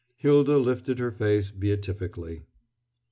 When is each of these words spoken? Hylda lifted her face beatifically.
Hylda 0.15 0.57
lifted 0.57 0.97
her 0.97 1.11
face 1.11 1.51
beatifically. 1.51 2.41